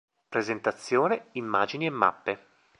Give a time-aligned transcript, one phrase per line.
[0.29, 2.45] Presentazione, immagini e mappe